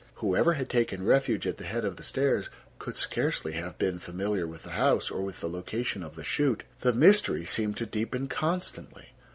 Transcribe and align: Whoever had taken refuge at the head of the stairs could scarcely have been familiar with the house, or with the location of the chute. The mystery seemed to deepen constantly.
Whoever 0.15 0.53
had 0.53 0.67
taken 0.67 1.05
refuge 1.05 1.45
at 1.45 1.57
the 1.57 1.63
head 1.63 1.85
of 1.85 1.95
the 1.95 2.01
stairs 2.01 2.49
could 2.79 2.97
scarcely 2.97 3.51
have 3.51 3.77
been 3.77 3.99
familiar 3.99 4.47
with 4.47 4.63
the 4.63 4.71
house, 4.71 5.11
or 5.11 5.21
with 5.21 5.41
the 5.41 5.47
location 5.47 6.01
of 6.01 6.15
the 6.15 6.23
chute. 6.23 6.63
The 6.79 6.91
mystery 6.91 7.45
seemed 7.45 7.77
to 7.77 7.85
deepen 7.85 8.27
constantly. 8.27 9.09